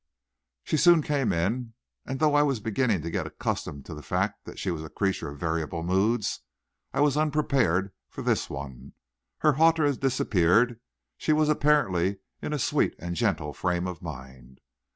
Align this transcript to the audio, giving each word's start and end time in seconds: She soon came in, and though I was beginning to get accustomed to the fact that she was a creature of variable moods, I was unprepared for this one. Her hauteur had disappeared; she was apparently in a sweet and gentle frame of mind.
She 0.63 0.77
soon 0.77 1.03
came 1.03 1.31
in, 1.31 1.75
and 2.07 2.19
though 2.19 2.33
I 2.33 2.41
was 2.41 2.59
beginning 2.59 3.03
to 3.03 3.11
get 3.11 3.27
accustomed 3.27 3.85
to 3.85 3.93
the 3.93 4.01
fact 4.01 4.45
that 4.45 4.57
she 4.57 4.71
was 4.71 4.83
a 4.83 4.89
creature 4.89 5.29
of 5.29 5.37
variable 5.39 5.83
moods, 5.83 6.39
I 6.91 7.01
was 7.01 7.15
unprepared 7.17 7.91
for 8.09 8.23
this 8.23 8.49
one. 8.49 8.93
Her 9.41 9.51
hauteur 9.51 9.85
had 9.85 9.99
disappeared; 9.99 10.79
she 11.19 11.33
was 11.33 11.49
apparently 11.49 12.17
in 12.41 12.51
a 12.51 12.57
sweet 12.57 12.95
and 12.97 13.15
gentle 13.15 13.53
frame 13.53 13.85
of 13.85 14.01
mind. 14.01 14.59